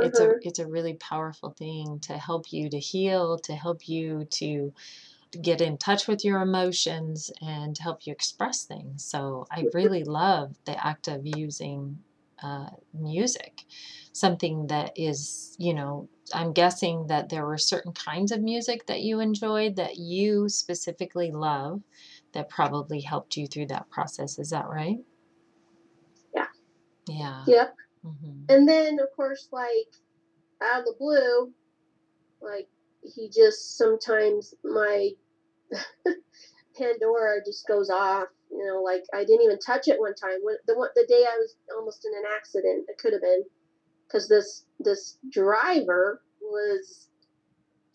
It's 0.00 0.20
a 0.20 0.24
Uh-huh. 0.24 0.34
it's 0.42 0.58
a 0.58 0.66
really 0.66 0.94
powerful 0.94 1.50
thing 1.50 1.98
to 2.00 2.16
help 2.18 2.52
you 2.52 2.70
to 2.70 2.78
heal, 2.78 3.38
to 3.40 3.54
help 3.54 3.88
you 3.88 4.26
to 4.32 4.72
get 5.42 5.60
in 5.60 5.78
touch 5.78 6.08
with 6.08 6.24
your 6.24 6.40
emotions 6.42 7.30
and 7.40 7.76
to 7.76 7.82
help 7.82 8.06
you 8.06 8.12
express 8.12 8.64
things. 8.64 9.04
So 9.04 9.46
I 9.50 9.66
really 9.74 10.04
love 10.04 10.56
the 10.64 10.84
act 10.84 11.08
of 11.08 11.26
using 11.26 11.98
uh, 12.42 12.70
music, 12.94 13.64
something 14.12 14.66
that 14.68 14.92
is, 14.96 15.56
you 15.58 15.74
know, 15.74 16.08
I'm 16.34 16.52
guessing 16.52 17.06
that 17.08 17.28
there 17.28 17.46
were 17.46 17.58
certain 17.58 17.92
kinds 17.92 18.32
of 18.32 18.40
music 18.40 18.86
that 18.86 19.00
you 19.02 19.20
enjoyed 19.20 19.76
that 19.76 19.96
you 19.96 20.48
specifically 20.48 21.30
love 21.30 21.82
that 22.32 22.48
probably 22.48 23.00
helped 23.00 23.36
you 23.36 23.46
through 23.46 23.66
that 23.66 23.90
process. 23.90 24.38
Is 24.38 24.50
that 24.50 24.68
right? 24.68 24.98
Yeah. 26.34 26.46
Yeah. 27.08 27.44
Yep. 27.46 27.76
hmm 28.02 28.44
And 28.48 28.68
then, 28.68 28.98
of 29.00 29.08
course, 29.16 29.48
like 29.52 29.92
out 30.62 30.80
of 30.80 30.84
the 30.86 30.94
blue, 30.98 31.52
like 32.40 32.68
he 33.02 33.28
just 33.28 33.76
sometimes 33.76 34.54
my 34.64 35.10
Pandora 36.76 37.44
just 37.44 37.66
goes 37.66 37.90
off. 37.90 38.28
You 38.50 38.66
know, 38.66 38.82
like 38.82 39.04
I 39.14 39.24
didn't 39.24 39.42
even 39.42 39.58
touch 39.58 39.88
it 39.88 40.00
one 40.00 40.14
time. 40.14 40.38
When, 40.42 40.56
the 40.66 40.76
one 40.76 40.88
the 40.94 41.06
day 41.08 41.24
I 41.28 41.36
was 41.38 41.56
almost 41.76 42.04
in 42.04 42.12
an 42.16 42.24
accident, 42.36 42.86
it 42.88 42.98
could 42.98 43.12
have 43.12 43.22
been 43.22 43.44
because 44.06 44.28
this 44.28 44.64
this 44.80 45.18
driver 45.30 46.22
was 46.40 47.08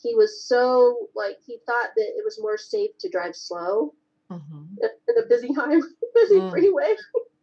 he 0.02 0.16
was 0.16 0.48
so 0.48 1.10
like 1.16 1.38
he 1.46 1.60
thought 1.66 1.90
that 1.96 2.14
it 2.18 2.24
was 2.24 2.40
more 2.42 2.58
safe 2.58 2.92
to 3.00 3.10
drive 3.10 3.36
slow 3.36 3.94
hmm 4.30 4.64
in 4.82 5.24
a 5.24 5.28
busy 5.28 5.54
highway, 5.54 5.80
busy 6.16 6.40
Mm. 6.40 6.50
freeway. 6.50 6.96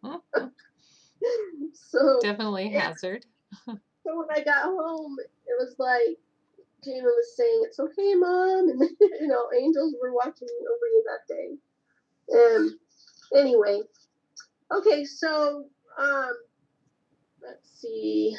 so 1.74 2.18
Definitely 2.20 2.70
Yeah. 2.72 2.88
hazard. 2.88 3.24
So 4.04 4.18
when 4.18 4.26
I 4.36 4.42
got 4.42 4.64
home, 4.64 5.16
it 5.46 5.54
was 5.60 5.76
like 5.78 6.18
Jana 6.84 7.04
was 7.04 7.36
saying, 7.36 7.62
"It's 7.66 7.78
okay, 7.78 8.14
mom," 8.16 8.68
and 8.68 8.80
you 9.00 9.28
know, 9.28 9.48
angels 9.56 9.94
were 10.02 10.12
watching 10.12 10.48
over 10.50 10.86
you 10.90 11.04
that 11.06 11.28
day. 11.28 11.58
And 12.30 12.72
anyway, 13.34 13.80
okay, 14.74 15.04
so 15.04 15.66
um, 15.98 16.32
let's 17.42 17.80
see, 17.80 18.36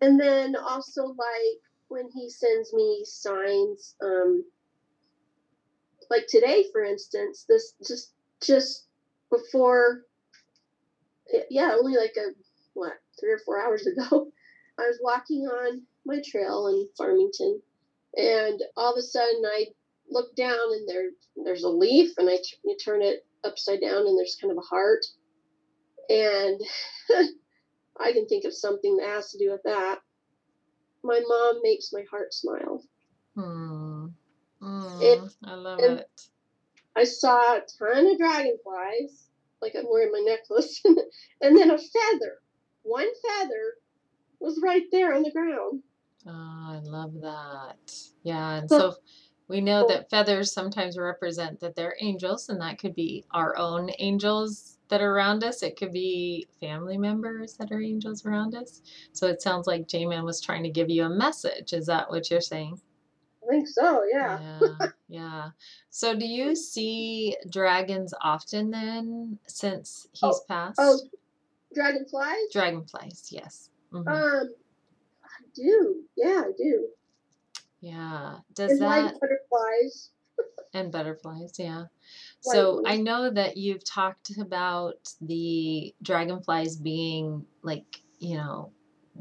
and 0.00 0.20
then 0.20 0.56
also 0.56 1.06
like 1.06 1.60
when 1.88 2.08
he 2.14 2.30
sends 2.30 2.72
me 2.72 3.02
signs, 3.04 3.96
um, 4.02 4.44
like 6.10 6.26
today, 6.28 6.64
for 6.72 6.82
instance, 6.82 7.44
this 7.48 7.74
just 7.86 8.12
just 8.42 8.86
before, 9.30 10.02
yeah, 11.50 11.74
only 11.78 11.96
like 11.96 12.14
a 12.16 12.30
what 12.74 12.92
three 13.18 13.32
or 13.32 13.38
four 13.38 13.60
hours 13.60 13.86
ago. 13.86 14.30
I 14.78 14.82
was 14.82 14.98
walking 15.02 15.42
on 15.46 15.82
my 16.06 16.22
trail 16.24 16.68
in 16.68 16.88
Farmington, 16.96 17.60
and 18.16 18.60
all 18.76 18.92
of 18.92 18.98
a 18.98 19.02
sudden 19.02 19.42
I 19.44 19.66
look 20.08 20.34
down 20.34 20.72
and 20.72 20.88
there 20.88 21.10
there's 21.44 21.64
a 21.64 21.68
leaf, 21.68 22.12
and 22.18 22.28
I 22.28 22.36
t- 22.36 22.56
you 22.64 22.76
turn 22.82 23.02
it 23.02 23.26
upside 23.44 23.80
down, 23.80 24.06
and 24.06 24.18
there's 24.18 24.36
kind 24.40 24.50
of 24.50 24.58
a 24.58 24.60
heart, 24.66 25.04
and 26.08 26.60
I 28.00 28.12
can 28.12 28.26
think 28.26 28.44
of 28.44 28.54
something 28.54 28.96
that 28.96 29.08
has 29.08 29.30
to 29.32 29.38
do 29.38 29.50
with 29.50 29.62
that. 29.64 29.98
My 31.02 31.20
mom 31.26 31.60
makes 31.62 31.92
my 31.92 32.04
heart 32.10 32.32
smile. 32.34 32.82
Hmm. 33.34 34.06
It- 35.00 35.20
Mm, 35.20 35.34
I 35.44 35.54
love 35.54 35.80
it. 35.80 36.06
I 36.94 37.04
saw 37.04 37.54
a 37.56 37.62
ton 37.78 38.06
of 38.12 38.18
dragonflies, 38.18 39.28
like 39.62 39.74
I'm 39.74 39.86
wearing 39.88 40.12
my 40.12 40.20
necklace, 40.26 40.82
and 41.40 41.56
then 41.56 41.70
a 41.70 41.78
feather. 41.78 42.38
One 42.82 43.08
feather 43.26 43.74
was 44.40 44.60
right 44.62 44.82
there 44.92 45.14
on 45.14 45.22
the 45.22 45.30
ground. 45.30 45.82
Oh, 46.26 46.30
I 46.32 46.80
love 46.82 47.14
that. 47.22 47.78
Yeah, 48.22 48.56
and 48.58 48.68
So- 48.68 48.78
so 48.90 48.96
we 49.50 49.60
know 49.60 49.84
that 49.88 50.08
feathers 50.08 50.52
sometimes 50.52 50.96
represent 50.96 51.58
that 51.58 51.74
they're 51.74 51.96
angels, 52.00 52.48
and 52.48 52.60
that 52.60 52.78
could 52.78 52.94
be 52.94 53.24
our 53.32 53.56
own 53.58 53.90
angels 53.98 54.78
that 54.88 55.00
are 55.00 55.12
around 55.12 55.42
us. 55.42 55.64
It 55.64 55.76
could 55.76 55.90
be 55.92 56.46
family 56.60 56.96
members 56.96 57.54
that 57.54 57.72
are 57.72 57.82
angels 57.82 58.24
around 58.24 58.54
us. 58.54 58.80
So 59.12 59.26
it 59.26 59.42
sounds 59.42 59.66
like 59.66 59.88
J 59.88 60.06
Man 60.06 60.24
was 60.24 60.40
trying 60.40 60.62
to 60.62 60.70
give 60.70 60.88
you 60.88 61.02
a 61.04 61.10
message. 61.10 61.72
Is 61.72 61.86
that 61.86 62.08
what 62.08 62.30
you're 62.30 62.40
saying? 62.40 62.80
I 63.42 63.50
think 63.50 63.66
so, 63.66 64.04
yeah. 64.12 64.38
Yeah, 64.60 64.86
yeah. 65.08 65.50
So 65.90 66.14
do 66.14 66.26
you 66.26 66.54
see 66.54 67.36
dragons 67.50 68.14
often 68.20 68.70
then 68.70 69.36
since 69.48 70.06
he's 70.12 70.22
Oh, 70.22 70.40
passed? 70.46 70.78
Oh, 70.80 71.00
dragonflies? 71.74 72.52
Dragonflies, 72.52 73.32
yes. 73.32 73.70
Mhm. 73.92 74.06
Um, 74.06 74.54
I 75.24 75.44
do. 75.56 76.04
Yeah, 76.16 76.44
I 76.46 76.52
do. 76.56 76.88
Yeah. 77.80 78.36
Does 78.54 78.72
And 78.72 78.80
that 78.82 78.86
like 78.86 79.20
butterflies. 79.20 80.10
and 80.74 80.92
butterflies, 80.92 81.52
yeah. 81.58 81.84
White 82.42 82.54
So 82.54 82.82
I 82.86 82.96
know 82.96 83.30
that 83.30 83.56
you've 83.56 83.84
talked 83.84 84.36
about 84.38 85.14
the 85.20 85.94
dragonflies 86.02 86.76
being 86.76 87.44
like, 87.62 88.00
you 88.18 88.36
know, 88.36 88.72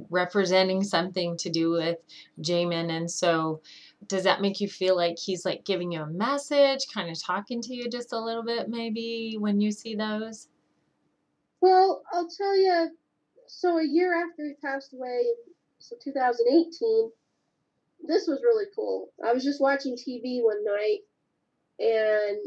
representing 0.10 0.84
something 0.84 1.36
to 1.38 1.50
do 1.50 1.72
with 1.72 1.98
Jamin. 2.42 2.90
And 2.92 3.10
so 3.10 3.62
does 4.08 4.24
that 4.24 4.42
make 4.42 4.62
you 4.62 4.68
feel 4.68 4.96
like 4.96 5.18
he's 5.18 5.46
like 5.46 5.66
giving 5.66 5.92
you 5.92 6.02
a 6.02 6.08
message, 6.08 6.86
kind 6.94 7.10
of 7.10 7.22
talking 7.22 7.62
to 7.64 7.74
you 7.74 7.90
just 7.90 8.14
a 8.14 8.20
little 8.20 8.44
bit 8.44 8.70
maybe 8.70 9.36
when 9.38 9.60
you 9.60 9.72
see 9.72 9.96
those? 9.96 10.48
Well, 11.62 12.04
I'll 12.14 12.30
tell 12.30 12.56
you. 12.56 12.90
So 13.48 13.80
a 13.80 13.86
year 13.86 14.14
after 14.14 14.46
he 14.46 14.54
passed 14.64 14.94
away, 14.94 15.24
so 15.80 15.96
2018, 16.02 17.12
this 18.08 18.28
was 18.28 18.42
really 18.44 18.66
cool. 18.76 19.10
I 19.26 19.34
was 19.34 19.44
just 19.44 19.62
watching 19.62 19.96
TV 19.96 20.42
one 20.44 20.64
night, 20.64 21.00
and 21.80 22.38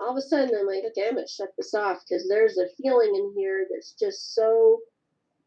all 0.00 0.10
of 0.10 0.16
a 0.16 0.22
sudden 0.22 0.54
I'm 0.58 0.66
like, 0.66 0.84
okay, 0.90 1.08
I'm 1.08 1.14
gonna 1.14 1.28
shut 1.28 1.50
this 1.56 1.74
off 1.74 2.02
because 2.08 2.28
there's 2.28 2.58
a 2.58 2.68
feeling 2.82 3.14
in 3.14 3.32
here 3.36 3.66
that's 3.70 3.92
just 3.92 4.34
so 4.34 4.78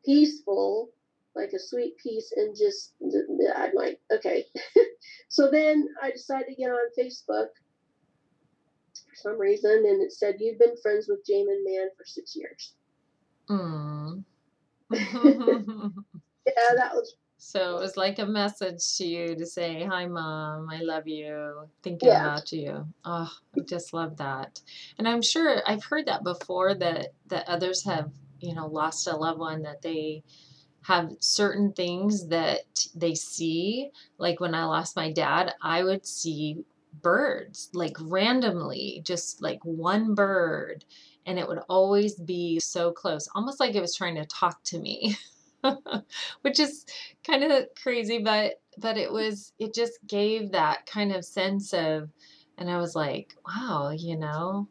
peaceful, 0.05 0.89
like 1.36 1.51
a 1.53 1.60
sweet 1.60 1.98
peace, 1.98 2.34
and 2.36 2.55
just 2.55 2.93
I'm 3.01 3.74
like, 3.75 4.00
okay. 4.12 4.46
so 5.29 5.50
then 5.50 5.88
I 6.01 6.12
decided 6.12 6.48
to 6.50 6.55
get 6.55 6.70
on 6.70 6.89
Facebook 7.00 7.48
for 8.93 9.15
some 9.15 9.39
reason, 9.39 9.72
and 9.72 10.01
it 10.01 10.12
said 10.12 10.36
you've 10.39 10.60
been 10.60 10.77
friends 10.82 11.08
with 11.10 11.25
Jamin 11.29 11.63
Man 11.65 11.89
for 11.98 12.05
six 12.05 12.36
years. 12.36 12.74
Mm. 13.50 14.24
Yeah, 16.46 16.75
that 16.75 16.93
was 16.93 17.15
so 17.46 17.78
it 17.78 17.82
was 17.82 17.98
like 17.98 18.20
a 18.20 18.26
message 18.26 18.80
to 18.98 19.06
you 19.06 19.36
to 19.36 19.46
say, 19.46 19.84
Hi, 19.84 20.06
mom, 20.06 20.70
I 20.70 20.82
love 20.82 21.08
you, 21.08 21.68
thinking 21.84 22.08
Yeah. 22.08 22.30
about 22.30 22.52
you. 22.54 22.88
Oh, 23.04 23.30
I 23.56 23.60
just 23.68 23.94
love 23.94 24.16
that. 24.18 24.62
And 24.98 25.08
I'm 25.08 25.22
sure 25.22 25.62
I've 25.68 25.84
heard 25.84 26.06
that 26.06 26.24
before 26.24 26.74
that, 26.76 27.10
that 27.28 27.48
others 27.50 27.84
have, 27.84 28.10
you 28.40 28.56
know, 28.56 28.68
lost 28.68 29.08
a 29.08 29.16
loved 29.16 29.40
one 29.40 29.62
that 29.64 29.82
they 29.82 30.24
have 30.84 31.12
certain 31.20 31.74
things 31.74 32.30
that 32.30 32.88
they 32.96 33.14
see. 33.14 33.92
Like 34.18 34.40
when 34.40 34.56
I 34.56 34.64
lost 34.64 34.96
my 34.96 35.12
dad, 35.12 35.54
I 35.62 35.84
would 35.84 36.06
see 36.08 36.64
birds 37.02 37.70
like 37.74 37.98
randomly, 38.00 39.02
just 39.04 39.42
like 39.42 39.60
one 39.64 40.16
bird. 40.16 40.86
And 41.26 41.38
it 41.38 41.48
would 41.48 41.60
always 41.68 42.16
be 42.16 42.60
so 42.62 42.94
close, 42.94 43.28
almost 43.36 43.60
like 43.60 43.76
it 43.76 43.82
was 43.82 43.96
trying 43.96 44.16
to 44.16 44.26
talk 44.26 44.64
to 44.66 44.80
me. 44.80 45.18
which 46.41 46.60
is 46.60 46.86
kind 47.25 47.43
of 47.43 47.65
crazy 47.82 48.20
but 48.20 48.62
but 48.77 48.98
it 48.98 49.12
was 49.12 49.53
it 49.60 49.74
just 49.74 50.00
gave 50.08 50.51
that 50.51 50.86
kind 50.86 51.12
of 51.12 51.25
sense 51.25 51.74
of 51.74 52.10
and 52.58 52.70
i 52.70 52.77
was 52.77 52.96
like 52.96 53.36
wow 53.48 53.91
you 53.96 54.17
know? 54.17 54.67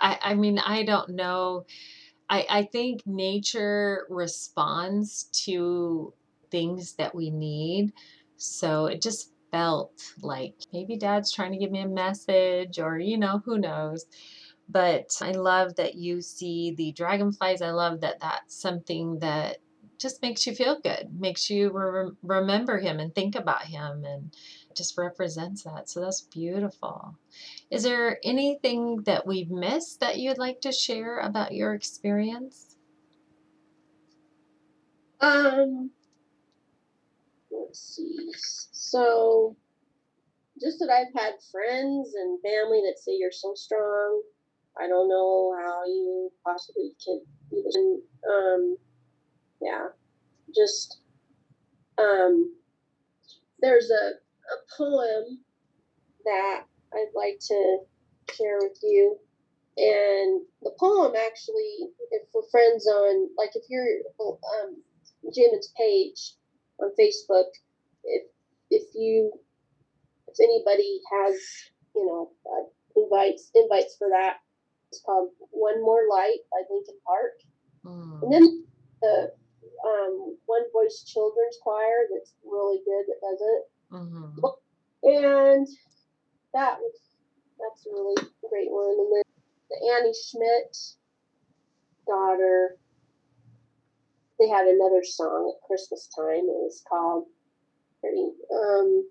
I 0.00 0.18
i 0.22 0.34
mean 0.34 0.58
i 0.60 0.82
don't 0.84 1.10
know. 1.10 1.66
I 2.30 2.46
i 2.50 2.62
think 2.64 3.06
nature 3.06 4.06
responds 4.10 5.24
to 5.46 6.12
things 6.50 6.94
that 6.94 7.14
we 7.14 7.30
need 7.30 7.92
so 8.36 8.86
it 8.86 9.02
just 9.02 9.32
felt 9.50 9.92
like 10.22 10.54
maybe 10.72 10.96
dad's 10.96 11.32
trying 11.32 11.52
to 11.52 11.58
give 11.58 11.70
me 11.70 11.80
a 11.80 11.88
message 11.88 12.78
or 12.78 12.98
you 12.98 13.18
know 13.18 13.40
who 13.44 13.58
knows? 13.58 14.06
But 14.68 15.10
i 15.22 15.32
love 15.32 15.76
that 15.76 15.94
you 15.94 16.20
see 16.22 16.72
the 16.76 16.92
dragonflies. 16.92 17.62
I 17.62 17.70
love 17.70 18.00
that 18.02 18.20
that's 18.20 18.54
something 18.60 19.18
that 19.20 19.58
just 19.98 20.22
makes 20.22 20.46
you 20.46 20.54
feel 20.54 20.80
good, 20.80 21.08
makes 21.18 21.50
you 21.50 21.70
re- 21.72 22.12
remember 22.22 22.78
him 22.78 23.00
and 23.00 23.14
think 23.14 23.34
about 23.34 23.64
him, 23.64 24.04
and 24.04 24.32
just 24.76 24.96
represents 24.96 25.64
that. 25.64 25.90
So 25.90 26.00
that's 26.00 26.22
beautiful. 26.22 27.16
Is 27.70 27.82
there 27.82 28.18
anything 28.24 29.02
that 29.04 29.26
we've 29.26 29.50
missed 29.50 30.00
that 30.00 30.18
you'd 30.18 30.38
like 30.38 30.60
to 30.62 30.72
share 30.72 31.18
about 31.18 31.52
your 31.52 31.74
experience? 31.74 32.76
Um, 35.20 35.90
let's 37.50 37.96
see. 37.96 38.30
So, 38.72 39.56
just 40.60 40.78
that 40.78 40.90
I've 40.90 41.20
had 41.20 41.34
friends 41.50 42.14
and 42.14 42.40
family 42.42 42.82
that 42.86 42.98
say 42.98 43.12
you're 43.18 43.32
so 43.32 43.52
strong. 43.54 44.22
I 44.80 44.86
don't 44.86 45.08
know 45.08 45.56
how 45.58 45.84
you 45.86 46.30
possibly 46.44 46.92
could 47.04 47.20
even. 47.52 48.00
Um, 48.30 48.76
yeah, 49.60 49.88
just 50.54 50.98
um, 51.98 52.54
there's 53.60 53.90
a 53.90 54.12
a 54.14 54.58
poem 54.76 55.38
that 56.24 56.64
I'd 56.94 57.12
like 57.14 57.38
to 57.48 57.78
share 58.34 58.58
with 58.60 58.78
you. 58.82 59.18
And 59.76 60.42
the 60.62 60.72
poem 60.78 61.12
actually, 61.16 61.88
if 62.10 62.22
we're 62.34 62.48
friends 62.50 62.86
on, 62.86 63.28
like 63.36 63.50
if 63.54 63.64
you're 63.68 63.86
um, 64.20 64.76
Jamin's 65.26 65.72
page 65.76 66.34
on 66.80 66.90
Facebook, 66.98 67.46
if 68.04 68.22
if 68.70 68.82
you 68.94 69.32
if 70.26 70.34
anybody 70.42 71.00
has 71.12 71.34
you 71.94 72.06
know 72.06 72.30
uh, 72.46 72.64
invites 73.00 73.50
invites 73.54 73.96
for 73.98 74.08
that, 74.10 74.38
it's 74.90 75.00
called 75.04 75.30
One 75.50 75.80
More 75.82 76.02
Light 76.10 76.38
by 76.50 76.62
Linkin 76.70 76.96
Park, 77.06 77.32
Mm. 77.86 78.22
and 78.22 78.32
then 78.32 78.64
the 79.00 79.32
um, 79.84 80.36
One 80.46 80.62
Voice 80.72 81.04
Children's 81.06 81.58
Choir 81.62 82.06
that's 82.12 82.32
really 82.44 82.80
good 82.84 83.04
that 83.06 83.20
does 83.22 83.40
it, 83.40 83.62
hmm 83.90 84.38
and 85.04 85.66
that 86.54 86.78
was 86.80 86.94
that's 87.58 87.86
a 87.86 87.90
really 87.92 88.16
great 88.50 88.70
one, 88.70 88.96
and 88.98 89.12
then 89.12 89.22
the 89.70 89.94
Annie 89.98 90.14
Schmidt 90.14 90.76
daughter. 92.06 92.76
They 94.38 94.48
had 94.48 94.66
another 94.68 95.02
song 95.02 95.52
at 95.52 95.66
Christmas 95.66 96.08
time. 96.16 96.46
It 96.46 96.62
was 96.62 96.82
called 96.88 97.26
Pretty. 98.00 98.30
um, 98.54 99.04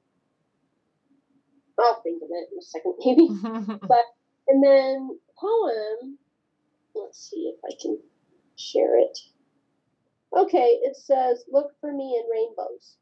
I'll 1.79 2.01
think 2.01 2.23
of 2.23 2.29
it 2.31 2.47
in 2.51 2.57
a 2.57 2.61
second, 2.61 2.95
maybe. 3.05 3.79
but 3.87 4.05
And 4.47 4.63
then 4.63 5.19
poem. 5.37 6.17
Let's 6.95 7.29
see 7.29 7.53
if 7.53 7.59
I 7.65 7.75
can 7.81 7.99
share 8.55 8.99
it. 8.99 9.17
Okay, 10.35 10.79
it 10.83 10.95
says, 10.95 11.45
"Look 11.49 11.73
for 11.79 11.91
me 11.91 12.17
in 12.17 12.29
rainbows." 12.29 12.97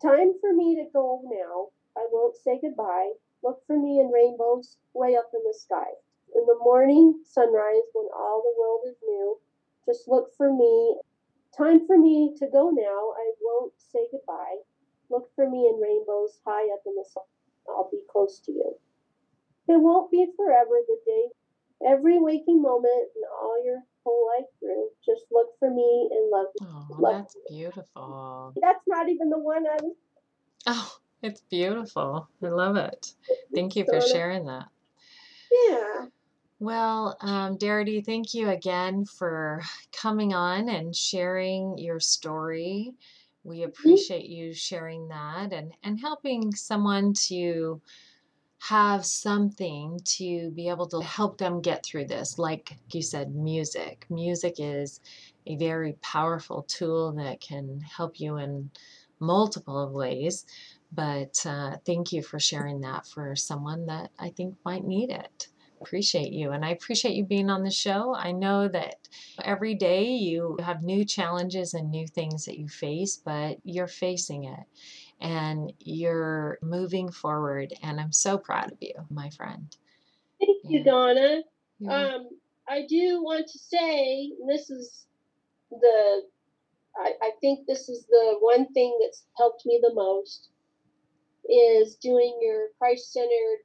Time 0.00 0.38
for 0.40 0.52
me 0.52 0.76
to 0.76 0.90
go 0.92 1.22
now. 1.24 1.70
I 1.96 2.08
won't 2.10 2.36
say 2.36 2.58
goodbye. 2.58 3.12
Look 3.42 3.64
for 3.66 3.76
me 3.76 4.00
in 4.00 4.10
rainbows 4.10 4.78
way 4.94 5.16
up 5.16 5.30
in 5.34 5.42
the 5.44 5.54
sky. 5.54 5.94
In 6.34 6.46
the 6.46 6.58
morning 6.58 7.22
sunrise, 7.24 7.88
when 7.92 8.08
all 8.14 8.42
the 8.42 8.58
world 8.58 8.82
is 8.86 8.96
new, 9.02 9.40
just 9.84 10.08
look 10.08 10.32
for 10.34 10.52
me. 10.52 11.00
Time 11.56 11.86
for 11.86 11.98
me 11.98 12.34
to 12.38 12.46
go 12.46 12.70
now. 12.70 13.12
I 13.12 13.32
won't 13.40 13.74
say 13.78 14.08
goodbye. 14.10 14.58
Look 15.10 15.30
for 15.34 15.48
me 15.48 15.68
in 15.68 15.80
rainbows 15.80 16.40
high 16.46 16.72
up 16.72 16.82
in 16.86 16.94
the 16.94 17.04
sky. 17.04 17.20
I'll 17.68 17.90
be 17.90 18.02
close 18.10 18.40
to 18.40 18.52
you. 18.52 18.78
It 19.68 19.80
won't 19.80 20.10
be 20.10 20.26
forever 20.36 20.80
the 20.86 20.98
day. 21.04 21.30
Every 21.84 22.18
waking 22.18 22.62
moment 22.62 23.10
and 23.14 23.24
all 23.40 23.62
your 23.64 23.82
whole 24.04 24.28
life 24.36 24.46
through. 24.60 24.88
Just 25.04 25.26
look 25.30 25.48
for 25.58 25.70
me 25.70 26.08
and 26.12 26.30
love 26.30 26.46
me. 26.60 26.66
Oh, 26.68 26.96
Love 27.00 27.22
that's 27.22 27.36
beautiful. 27.48 28.54
That's 28.60 28.84
not 28.86 29.08
even 29.08 29.30
the 29.30 29.38
one 29.38 29.66
I 29.66 29.82
was 29.82 29.94
Oh, 30.66 30.92
it's 31.22 31.42
beautiful. 31.50 32.28
I 32.42 32.48
love 32.48 32.76
it. 32.76 33.14
Thank 33.54 33.76
you 33.76 33.84
for 33.84 34.00
sharing 34.00 34.46
that. 34.46 34.66
Yeah. 35.68 36.06
Well, 36.60 37.16
um, 37.20 37.58
Darity, 37.58 38.04
thank 38.04 38.34
you 38.34 38.50
again 38.50 39.04
for 39.04 39.62
coming 39.92 40.32
on 40.34 40.68
and 40.68 40.94
sharing 40.94 41.76
your 41.78 41.98
story. 42.00 42.92
We 43.44 43.64
appreciate 43.64 44.26
you 44.26 44.54
sharing 44.54 45.08
that 45.08 45.52
and, 45.52 45.72
and 45.82 45.98
helping 45.98 46.54
someone 46.54 47.14
to 47.28 47.80
have 48.68 49.04
something 49.04 49.98
to 50.04 50.50
be 50.52 50.68
able 50.68 50.86
to 50.86 51.00
help 51.00 51.38
them 51.38 51.60
get 51.60 51.84
through 51.84 52.06
this. 52.06 52.38
Like 52.38 52.78
you 52.92 53.02
said, 53.02 53.34
music. 53.34 54.06
Music 54.08 54.54
is 54.58 55.00
a 55.46 55.56
very 55.56 55.94
powerful 56.00 56.62
tool 56.68 57.12
that 57.14 57.40
can 57.40 57.80
help 57.80 58.20
you 58.20 58.36
in 58.36 58.70
multiple 59.18 59.90
ways. 59.92 60.44
But 60.92 61.44
uh, 61.44 61.78
thank 61.86 62.12
you 62.12 62.22
for 62.22 62.38
sharing 62.38 62.82
that 62.82 63.06
for 63.06 63.34
someone 63.34 63.86
that 63.86 64.10
I 64.18 64.30
think 64.30 64.56
might 64.64 64.84
need 64.84 65.10
it. 65.10 65.48
appreciate 65.80 66.32
you 66.32 66.52
and 66.52 66.64
I 66.64 66.70
appreciate 66.70 67.16
you 67.16 67.24
being 67.24 67.50
on 67.50 67.64
the 67.64 67.70
show. 67.70 68.14
I 68.14 68.30
know 68.32 68.68
that 68.68 68.96
every 69.42 69.74
day 69.74 70.04
you 70.04 70.58
have 70.62 70.82
new 70.84 71.04
challenges 71.04 71.74
and 71.74 71.90
new 71.90 72.06
things 72.06 72.44
that 72.44 72.58
you 72.58 72.68
face, 72.68 73.20
but 73.24 73.58
you're 73.64 73.88
facing 73.88 74.44
it 74.44 74.60
and 75.22 75.72
you're 75.78 76.58
moving 76.62 77.10
forward. 77.10 77.72
And 77.82 78.00
I'm 78.00 78.12
so 78.12 78.36
proud 78.36 78.72
of 78.72 78.78
you, 78.80 78.92
my 79.08 79.30
friend. 79.30 79.74
Thank 80.40 80.58
you, 80.64 80.84
Donna. 80.84 81.42
Mhm. 81.80 81.90
Um, 81.90 82.28
I 82.68 82.86
do 82.86 83.22
want 83.22 83.46
to 83.46 83.58
say 83.58 84.32
this 84.46 84.68
is 84.68 85.06
the 85.70 86.26
I, 86.96 87.12
I 87.22 87.30
think 87.40 87.66
this 87.66 87.88
is 87.88 88.04
the 88.06 88.36
one 88.40 88.70
thing 88.74 88.98
that's 89.00 89.24
helped 89.38 89.64
me 89.64 89.80
the 89.82 89.94
most 89.94 90.50
is 91.48 91.96
doing 91.96 92.38
your 92.42 92.68
Christ 92.78 93.12
centered 93.12 93.60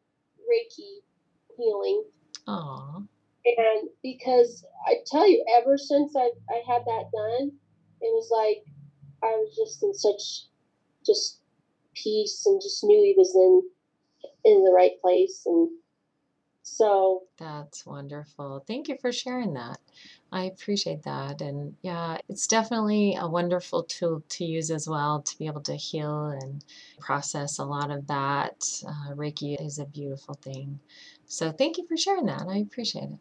Reiki 0.49 1.01
healing. 1.57 2.03
Aw, 2.47 2.97
And 3.45 3.89
because 4.01 4.65
I 4.85 4.99
tell 5.05 5.27
you, 5.27 5.43
ever 5.57 5.77
since 5.77 6.15
I, 6.15 6.31
I 6.49 6.61
had 6.65 6.83
that 6.85 7.11
done, 7.11 7.51
it 8.01 8.13
was 8.13 8.29
like 8.31 8.63
I 9.23 9.35
was 9.35 9.55
just 9.55 9.83
in 9.83 9.93
such 9.93 10.47
just 11.05 11.37
peace 12.03 12.43
and 12.45 12.62
just 12.62 12.83
knew 12.83 13.01
he 13.03 13.15
was 13.17 13.36
in 13.36 13.62
in 14.45 14.63
the 14.63 14.71
right 14.71 14.99
place 15.01 15.43
and 15.45 15.69
so 16.63 17.23
that's 17.39 17.86
wonderful. 17.86 18.63
Thank 18.67 18.89
you 18.89 18.97
for 18.99 19.12
sharing 19.13 19.53
that. 19.53 19.79
I 20.31 20.43
appreciate 20.43 21.03
that. 21.03 21.41
And 21.41 21.75
yeah, 21.81 22.17
it's 22.27 22.45
definitely 22.45 23.15
a 23.19 23.27
wonderful 23.27 23.83
tool 23.83 24.21
to 24.29 24.45
use 24.45 24.69
as 24.69 24.88
well 24.88 25.21
to 25.21 25.38
be 25.38 25.47
able 25.47 25.62
to 25.62 25.75
heal 25.75 26.27
and 26.27 26.63
process 26.99 27.60
a 27.60 27.63
lot 27.65 27.89
of 27.89 28.07
that. 28.07 28.65
Uh, 28.86 29.13
Reiki 29.15 29.55
is 29.65 29.79
a 29.79 29.86
beautiful 29.86 30.36
thing. 30.36 30.79
So 31.25 31.51
thank 31.51 31.77
you 31.77 31.88
for 31.88 31.95
sharing 31.95 32.25
that. 32.25 32.45
I 32.49 32.57
appreciate 32.57 33.12
it. 33.12 33.19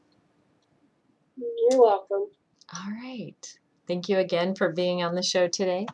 you're 1.71 1.81
welcome. 1.81 2.27
All 2.75 2.91
right. 3.03 3.59
Thank 3.87 4.09
you 4.09 4.19
again 4.19 4.57
for 4.57 4.73
being 4.73 5.05
on 5.05 5.15
the 5.15 5.23
show 5.23 5.47
today. 5.47 5.87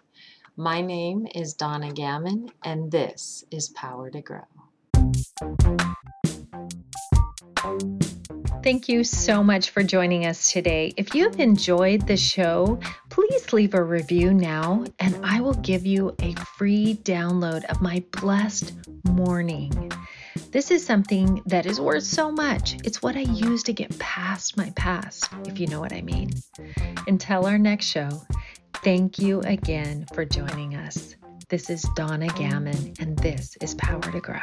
My 0.57 0.83
name 0.83 1.27
is 1.35 1.55
Donna 1.55 1.95
Gammon, 1.95 2.51
and 2.63 2.93
this 2.93 3.43
is 3.51 3.71
Power 3.71 4.11
to 4.11 4.21
Grow. 4.21 4.43
Thank 8.63 8.87
you 8.87 9.03
so 9.03 9.43
much 9.43 9.71
for 9.71 9.83
joining 9.83 10.27
us 10.27 10.53
today. 10.53 10.93
If 10.99 11.15
you 11.15 11.25
have 11.25 11.41
enjoyed 11.41 12.07
the 12.07 12.19
show, 12.19 12.79
please 13.09 13.51
leave 13.55 13.73
a 13.73 13.83
review 13.83 14.35
now, 14.35 14.85
and 14.99 15.19
I 15.25 15.41
will 15.41 15.55
give 15.55 15.87
you 15.87 16.15
a 16.21 16.35
free 16.35 16.99
download 17.03 17.65
of 17.71 17.81
my 17.81 18.05
blessed 18.11 18.75
morning. 19.05 19.91
This 20.51 20.71
is 20.71 20.85
something 20.85 21.41
that 21.47 21.65
is 21.65 21.81
worth 21.81 22.05
so 22.05 22.31
much. 22.31 22.77
It's 22.85 23.01
what 23.01 23.17
I 23.17 23.21
use 23.21 23.63
to 23.63 23.73
get 23.73 23.99
past 23.99 24.59
my 24.59 24.69
past, 24.77 25.31
if 25.47 25.59
you 25.59 25.67
know 25.67 25.81
what 25.81 25.95
I 25.95 26.03
mean. 26.03 26.31
Until 27.07 27.47
our 27.47 27.59
next 27.59 27.87
show, 27.87 28.11
thank 28.83 29.19
you 29.19 29.41
again 29.41 30.07
for 30.15 30.25
joining 30.25 30.75
us. 30.77 31.17
This 31.49 31.71
is 31.71 31.83
Donna 31.95 32.29
Gammon, 32.29 32.95
and 32.99 33.19
this 33.19 33.57
is 33.61 33.75
Power 33.75 34.01
to 34.01 34.21
Grow. 34.21 34.41